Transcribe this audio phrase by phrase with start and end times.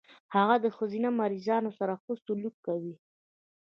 [0.35, 2.93] هغه د ښځينه مريضانو سره ښه سلوک کوي.